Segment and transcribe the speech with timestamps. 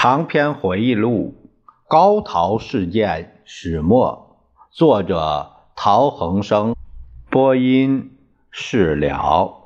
[0.00, 1.34] 长篇回忆录
[1.88, 4.38] 《高陶事件始末》，
[4.70, 6.76] 作者陶恒生，
[7.28, 8.16] 播音
[8.52, 9.57] 释了。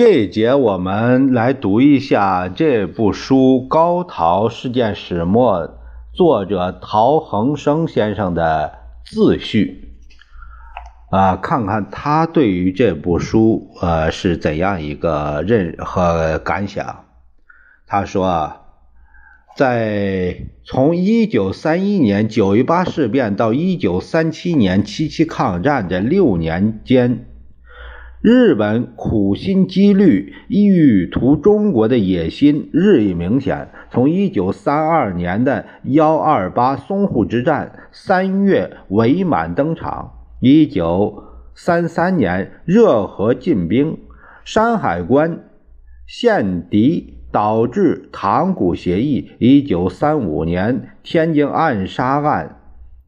[0.00, 5.68] 这一节我们来读一下这部书《高陶事件始末》
[6.14, 9.92] 作者陶恒生先生的自序，
[11.10, 17.04] 啊，看看他对于这部书呃是怎样一个认和感想。
[17.86, 18.60] 他说啊，
[19.54, 27.26] 在从一九三一年九一八事变到一九三七年七七抗战这六年间。
[28.22, 33.68] 日本苦心积虑、意欲图中国的野心日益明显。
[33.90, 43.96] 从一九三二年的幺二八淞沪之战三月伪满登场，一九三三年热河进兵、
[44.44, 45.44] 山海关
[46.06, 52.56] 陷敌导致塘沽协议，一九三五年天津暗杀案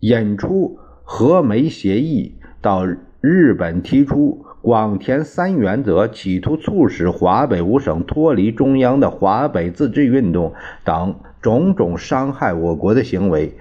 [0.01, 2.87] 引出和梅协议，到
[3.21, 4.47] 日本提出。
[4.63, 10.55] 广田三原则，企图促使华北五省脱离中央的华北自治运动
[10.85, 13.55] 等种种伤害我国的行为，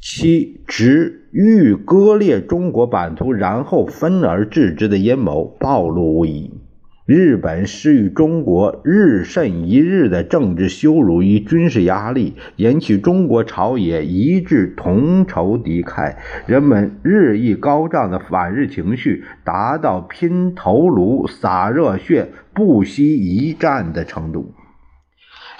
[0.00, 6.57] 其直欲割裂中国版图，然后分而治之的阴谋暴露无遗。
[7.08, 16.16] 日本施予中国日甚一日的政治羞辱与军事压力，引起中国朝野一致同仇敌忾，
[16.46, 24.52] 人们日益高涨的反日情绪达到拼头颅、洒热血、不惜一战的程度。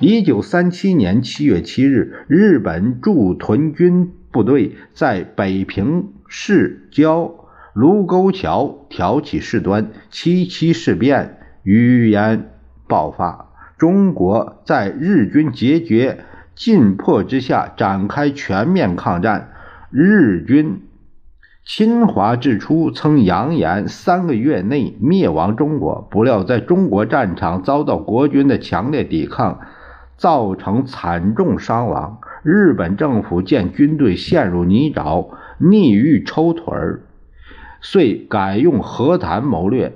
[0.00, 11.36] 一九三七年七月七日，日本驻屯军部队在北平市郊卢沟桥挑起事端，七七事变。
[11.62, 12.50] 语言
[12.86, 16.24] 爆发，中国在日军节节
[16.54, 19.52] 进迫之下展开全面抗战。
[19.90, 20.82] 日军
[21.64, 29.60] 侵华之初曾扬言三个月内灭亡中国，不料在中国战场遭到国军的强烈抵抗，
[30.16, 32.18] 造成惨重伤亡。
[32.42, 36.74] 日本政府见军队陷入泥沼，逆欲抽腿，
[37.80, 39.92] 遂改用和谈谋略。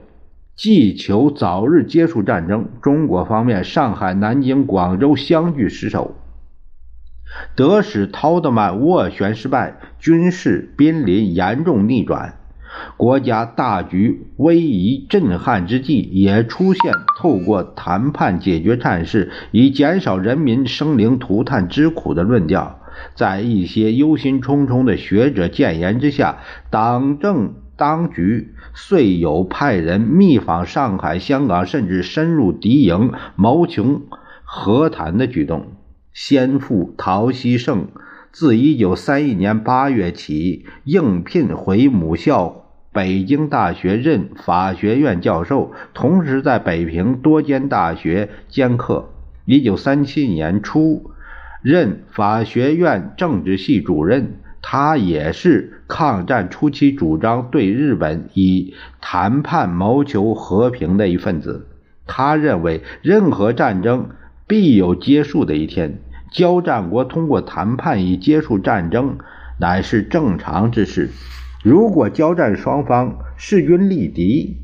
[0.55, 2.69] 冀求早日结束战争。
[2.83, 6.15] 中国方面，上海、南京、广州相继失守，
[7.57, 12.35] 德使陶德曼斡旋失败，军事濒临严重逆转，
[12.97, 22.79] 国家大局危疑震撼之际，也出现透过谈判解决战事，以减少人民生灵涂炭之苦的论调。
[23.15, 26.41] 在一些忧心忡忡的学者谏言之下，
[26.71, 28.55] 党政当局。
[28.75, 34.03] 遂有派人密访上海、香港，甚至深入敌营谋求
[34.43, 35.73] 和谈的举动。
[36.13, 37.89] 先父陶希圣
[38.31, 49.09] 自1931年8月起应聘回母校北京大学任法学院教授，同时在北平多间大学兼课。
[49.47, 51.11] 1937年初
[51.63, 54.35] 任法学院政治系主任。
[54.63, 61.67] 他也是抗战初期主张对日本以谈判谋求和平的一份子。
[62.07, 64.11] 他认为，任何战争
[64.47, 66.01] 必有结束的一天，
[66.33, 69.19] 交战国通过谈判以结束战争
[69.59, 71.11] 乃是正常之事。
[71.63, 74.57] 如果交战双方势均力敌，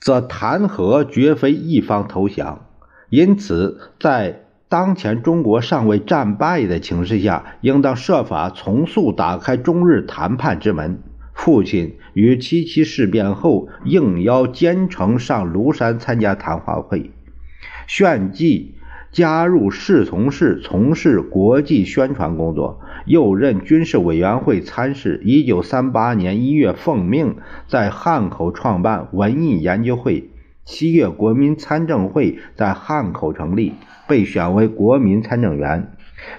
[0.00, 2.66] 则谈和绝非一方投降。
[3.10, 11.02] 因此，在当前中国尚未战败的情势下，应当设法从速打开中日谈判之门。
[11.34, 17.10] 父亲于七七事变后应邀兼程上庐山参加谈话会，
[17.88, 18.76] 旋即
[19.10, 25.20] 加入侍从室从事国际宣传工作，又任军事委员会参事。
[25.24, 27.34] 一九三八年一月奉命
[27.66, 30.30] 在汉口创办文艺研究会，
[30.64, 33.74] 七月国民参政会在汉口成立。
[34.10, 35.92] 被选为国民参政员。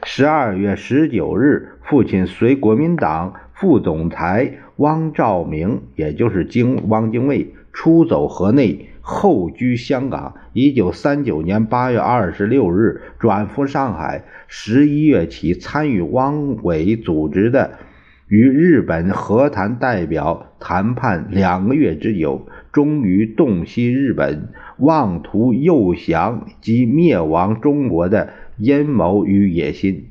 [0.04, 10.36] 十二月十九日，父亲随国民党副总裁汪兆铭，也就是京汪精卫，出走河内，后居香港。
[10.52, 14.26] 一九三九年八月二十六日，转赴上海。
[14.50, 17.80] 十一月起，参与汪伪组织的
[18.28, 24.50] 与日本和谈代表谈判两个月之久，终于洞悉日本
[24.82, 30.10] 妄图诱降及灭亡中国的阴谋与野心，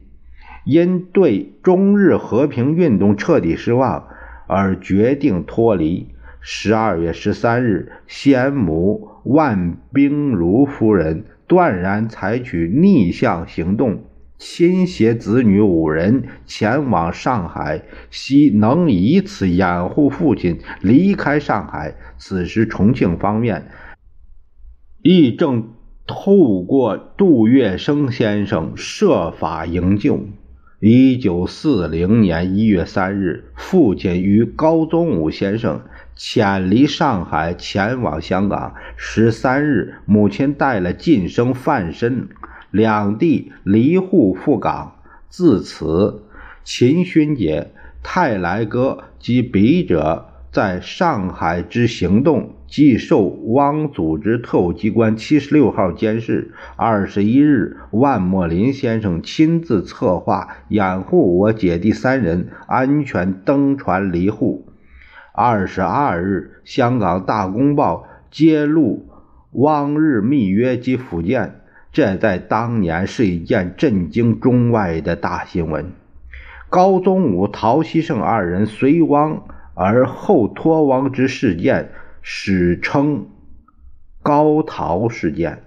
[0.64, 4.06] 因对中日和平运动彻底失望
[4.46, 6.08] 而决定脱离。
[6.40, 14.04] 十二月十三日，先母万冰如夫人断然采取逆向行动。
[14.38, 21.94] 亲携子女五人前往上海，希能以此掩护父亲离开上海。
[22.16, 23.66] 此时，重庆方面
[25.02, 25.70] 亦正
[26.06, 30.26] 透过杜月笙先生设法营救。
[30.78, 35.80] 一九四零年一月三日，父亲与高宗武先生
[36.16, 38.74] 潜离上海，前往香港。
[38.96, 42.28] 十三日，母亲带了晋生、范申。
[42.70, 44.96] 两地离沪赴港，
[45.28, 46.22] 自此，
[46.62, 56.52] 秦勋杰、泰来哥及笔者在上海之行动，即受汪组织特务机关七十六号监视。
[56.76, 64.68] 二十一日，万墨林先生亲自策划，掩护我姐弟三人安全登船离沪。
[65.34, 69.08] 二十二日，香港《大公报》揭露
[69.50, 71.56] 汪日密约及福建。
[71.92, 75.90] 这在当年是一件震惊中外的大新闻。
[76.68, 79.42] 高宗武、陶希圣二人随汪
[79.74, 81.90] 而后脱汪之事件，
[82.22, 83.26] 史称
[84.22, 85.62] “高陶事件”。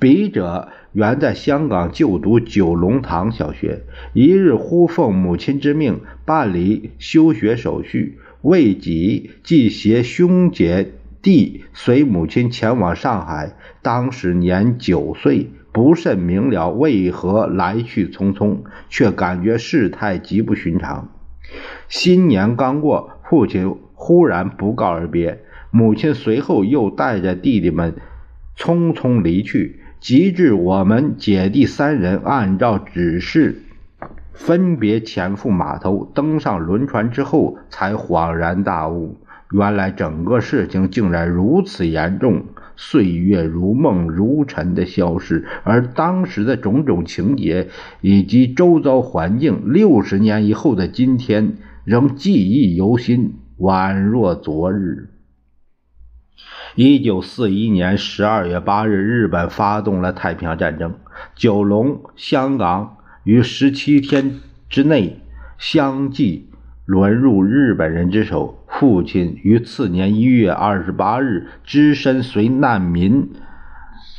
[0.00, 3.82] 笔者原在香港就读九龙塘小学，
[4.14, 13.54] 一日呼奉母亲之命办理休学手续，未几即携兄姐弟随母亲前往上海。
[13.82, 21.12] 当时年九岁，不甚明了为何来去匆匆，却感觉事态极不寻常。
[21.88, 27.94] 新年刚过，父亲忽然不告而别，母亲随后又带着弟弟们
[28.56, 29.80] 匆匆离去。
[30.00, 33.60] 及至我们姐弟三人按照指示
[34.32, 39.18] 分别潜赴码头，登上轮船之后，才恍然大悟，
[39.52, 42.46] 原来整个事情竟然如此严重。
[42.76, 47.68] 岁月如梦如尘的消失，而当时的种种情节
[48.00, 55.10] 以及周遭环境，六十年以后的今天仍记忆犹新，宛若昨日。
[56.76, 60.94] 一九四一年十二月八日，日本发动了太平洋战争，
[61.34, 64.38] 九龙、香港于十七天
[64.68, 65.20] 之内
[65.58, 66.48] 相继
[66.86, 68.56] 沦入日本人之手。
[68.68, 73.30] 父亲于次年一月二十八日只身随难民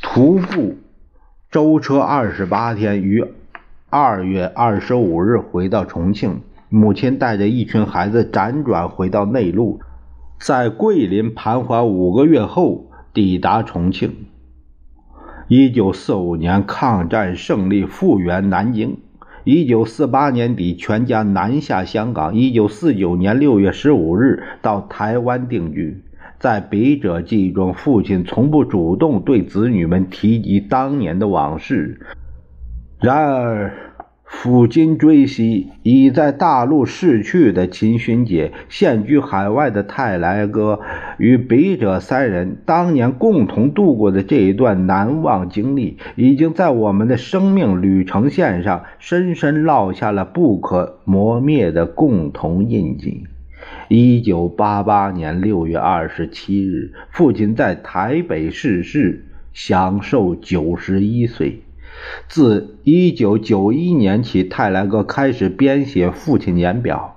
[0.02, 0.76] 徒步
[1.50, 3.24] 舟车二十八天，于
[3.88, 6.42] 二月二十五日回到重庆。
[6.68, 9.80] 母亲带着一群孩子辗转回到内陆，
[10.42, 14.26] 在桂林盘桓五个月后抵达重庆。
[15.46, 18.96] 一九四五年抗战胜利，复原南京。
[19.44, 22.34] 一九四八年底，全家南下香港。
[22.34, 26.02] 一九四九年六月十五日到台湾定居。
[26.40, 32.00] 在笔者记忆中，父亲从不主动对子女们提及当年的往事。
[33.00, 33.72] 然而。
[34.32, 40.80] 抚今追昔，已在大陆逝去的秦勋杰，现居海外的泰来哥
[41.18, 53.24] 与笔者三人，当年共同度过的这一段难忘经历，已经在我们的生命旅程线上深深烙下了不可磨灭的共同印记。
[53.88, 61.60] 一九八八年六月二十七日，父亲在台北逝世，享寿九十一岁。
[62.28, 67.16] 自1991年起，泰来哥开始编写父亲年表，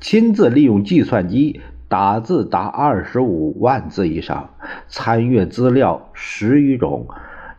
[0.00, 4.50] 亲自利用计算机打字达25万字以上，
[4.88, 7.06] 参阅资料十余种，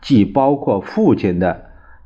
[0.01, 1.65] 既包括父亲的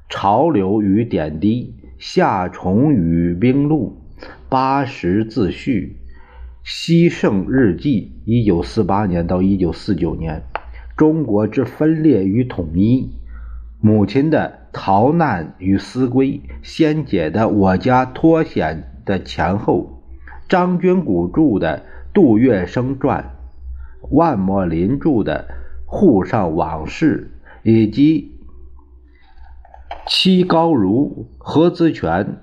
[0.09, 3.97] 潮流与点滴、夏虫与冰录、
[4.49, 5.97] 八十自序、
[6.63, 10.43] 西圣日记（1948年到1949年），
[10.97, 13.11] 中国之分裂与统一。
[13.85, 20.01] 母亲的逃难与思归，先姐的我家脱险的前后，
[20.49, 21.77] 张君谷著的
[22.11, 23.35] 《杜月笙传》，
[24.09, 25.45] 万墨林著的
[25.85, 27.31] 《沪上往事》，
[27.71, 28.31] 以及
[30.07, 32.37] 戚高如、何姿全、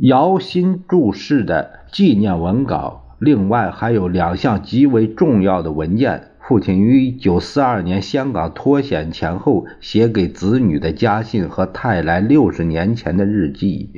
[0.00, 6.28] 姚新注释的纪念文稿，另外还有两项极为重要的文件。
[6.52, 13.88] 父亲于一九四二年香港脱险前后写给子女的家信和泰来六十年前的日记，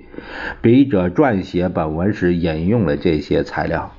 [0.62, 3.92] 笔者撰写本文时引用了这些材料。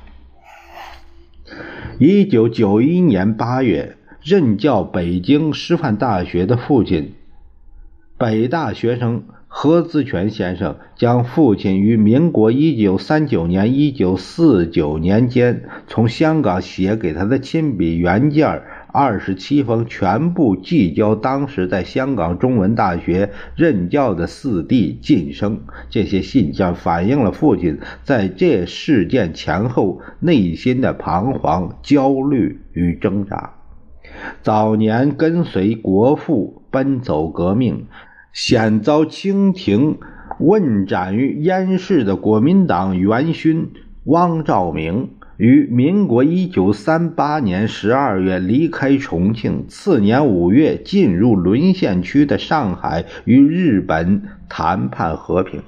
[2.00, 7.12] 一九九一年八月，任教北京师范大学的父亲，
[8.18, 9.26] 北大学生
[9.58, 25.62] 何姿全先生，将父亲于民国一九三九年、一九四九年间从香港写给他的亲笔原件二十七封全部寄交当时在香港中文大学任教的四弟晋生。
[25.90, 33.54] 这些信件反映了父亲在这事件前后内心的彷徨、焦虑与挣扎。
[34.44, 37.86] 早年跟随国父奔走革命，
[38.36, 39.98] 险遭清廷
[40.42, 43.72] 问斩于燕市的国民党元勋
[44.04, 45.12] 汪兆铭。
[45.38, 55.62] 于民国一九三八年十二月离开重庆，次年五月进入沦陷区的上海，与日本谈判和平。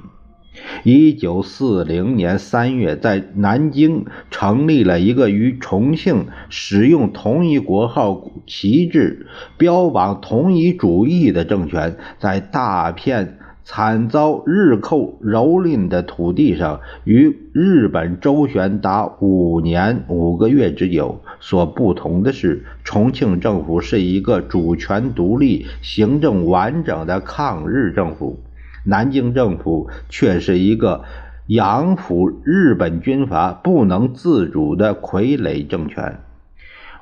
[0.84, 13.38] 一九四零年三月，在南京成立了一个与重庆使用同一国号旗帜、标榜同一主义的政权，在大片。
[13.70, 21.20] 惨遭日寇蹂躏的土地上，与日本周旋达五年五个月之久。
[21.42, 28.40] 所不同的是，重庆政府是一个主权独立、行政完整的抗日政府，
[28.88, 31.04] 南京政府却是一个
[31.48, 36.20] 养抚日本军阀、不能自主的傀儡政权。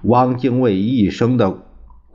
[0.01, 1.59] 汪精卫一生的。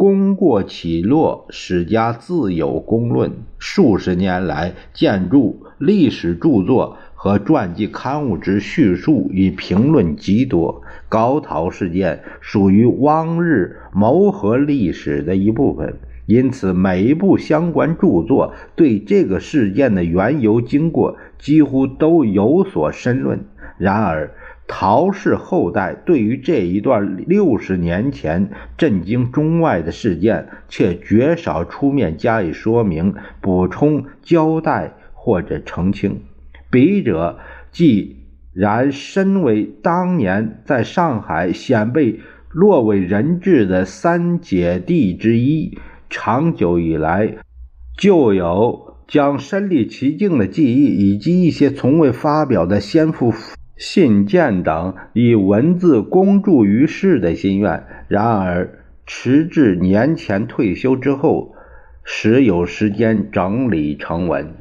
[0.00, 3.32] 功过起落，史家自有公论。
[3.58, 10.80] 数十年来，建筑、历史著作和传记刊物之叙述与评论极多。
[11.10, 15.96] 高陶事件属于汪日谋和历史的一部分，
[16.30, 23.40] 因此每一部相关著作对这个事件的缘由经过几乎都有所深论。
[23.78, 24.30] 然而，
[24.68, 36.20] 陶氏后代对于这一段六十年前震惊中外的事件，却绝少出面加以说明、补充、交代或者澄清。
[36.70, 37.40] 笔者
[37.72, 38.18] 既
[38.52, 42.20] 然身为当年在上海鲜被
[42.52, 45.78] 落为人质的三姐弟之一，
[46.10, 47.36] 长久以来
[47.96, 53.32] 就有将身历其境的记忆，以及一些从未发表的先父。
[53.76, 61.54] 信件等以文字公诸于世的心愿，然而迟至年前退休之后，
[62.04, 64.54] 时有时间整理成文。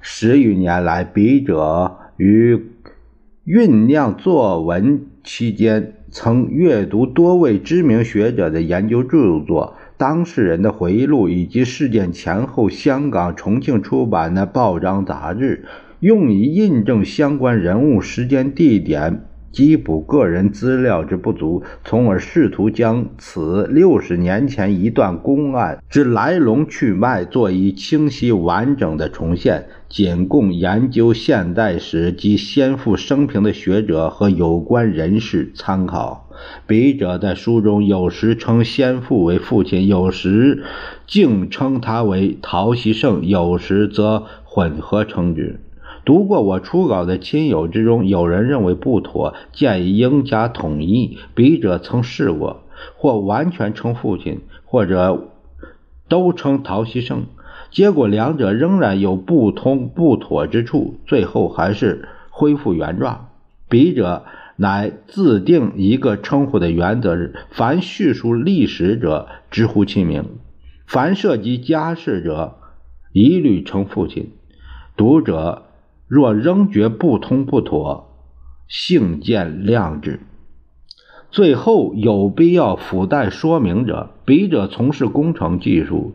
[0.00, 2.60] 十余年来，笔者于
[3.46, 15.64] 酝酿作文期间，曾阅读多位知名学者的研究著作、当事人的回忆录，以及事件前后香港、重庆出版的报章杂志。
[16.00, 19.24] 用以印证相关人物、时间、地点，
[19.56, 36.28] 弥补个人资料之不足，从而试图将此六十年前一段公案之来龙去脉做以清晰完整的重现，仅供研究现代史及先父生平的学者和有关人士参考。
[36.66, 40.64] 笔者在书中有时称先父为父亲，有时
[41.06, 45.60] 竟称他为陶希圣，有时则混合称之。
[46.04, 51.18] 读过我初稿的亲友之中，有人认为不妥，建议应加统一。
[51.34, 52.62] 笔者曾试过，
[52.96, 55.28] 或完全称父亲，或者
[56.08, 57.24] 都称陶希圣，
[57.70, 63.28] 结果两者仍然有不通不妥之处，最后还是恢复原状。
[63.70, 64.24] 笔者
[64.56, 70.24] 乃自定一个称呼的原则是：凡叙述历史者，直呼其名；
[70.86, 72.58] 凡涉及家事者，
[73.12, 74.32] 一律称父亲。
[74.98, 75.63] 读者。
[76.06, 78.10] 若仍觉不通不妥，
[78.68, 80.20] 幸见谅之。
[81.30, 86.14] 最后有必要附带说明者，笔者从事工程技术，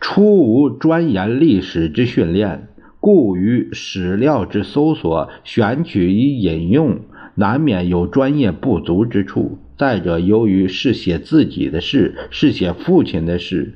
[0.00, 7.00] 初无专研历史之训练，故于史料之搜索、选取与引用，
[7.34, 9.58] 难免有专业不足之处。
[9.76, 13.74] 再者，由于是写自己的事，是写父亲的事。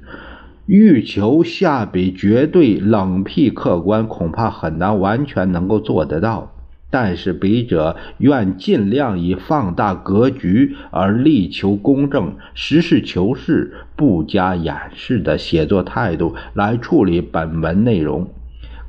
[0.66, 6.52] 欲求下笔绝对冷僻客观，恐怕很难完全能够做得到。
[6.90, 18.28] 但是笔者愿尽量以放大格局而力求公正、实事求是、不加掩饰的写作态度来处理本文内容，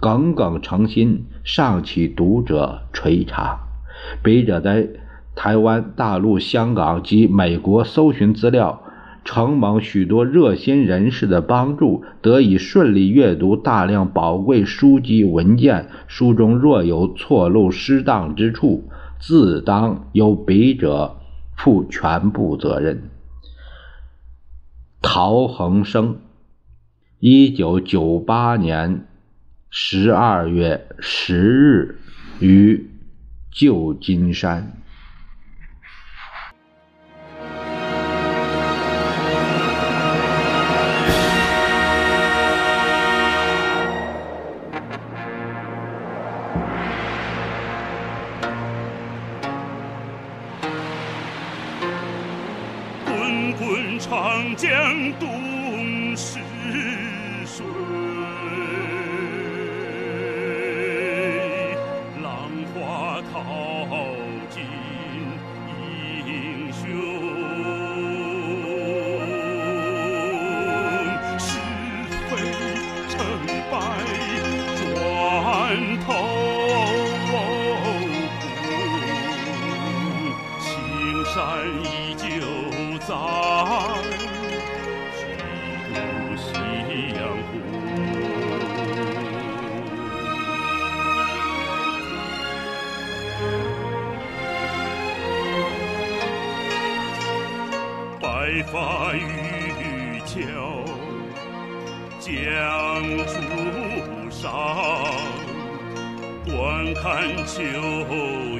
[0.01, 3.59] 耿耿诚心，尚请读者垂查。
[4.21, 4.89] 笔者在
[5.33, 8.82] 台湾、大陆、香港及美国搜寻资料。
[9.25, 15.87] 承蒙许多热心人士的帮助，得以顺利阅读大量宝贵书籍文件。
[16.07, 18.89] 书中若有错漏失当之处，
[19.19, 21.15] 自当由笔者
[21.55, 23.09] 负全部责任。
[25.01, 26.17] 陶恒生，
[27.19, 29.05] 一九九八年
[29.69, 31.99] 十二月十日
[32.39, 32.89] 于
[33.51, 34.82] 旧金山。
[106.93, 107.63] 看秋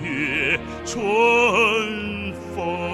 [0.01, 2.92] 月春风。